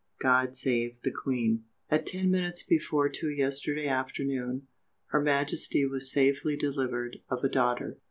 [0.19, 1.63] GOD SAVE THE QUEEN!!!
[1.91, 4.65] At ten minutes before two yesterday afternoon,
[5.09, 7.99] her Majesty was SAFELY DELIVERED OF A DAUGHTER.